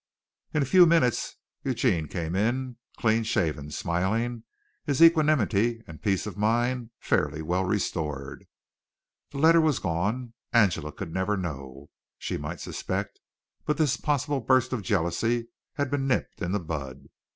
[0.51, 4.45] In a few minutes Eugene came in, clean shaven, smiling,
[4.83, 8.47] his equanimity and peace of mind fairly well restored.
[9.29, 10.33] The letter was gone.
[10.53, 11.91] Angela could never know.
[12.17, 13.19] She might suspect,
[13.63, 17.05] but this possible burst of jealousy had been nipped in the bud.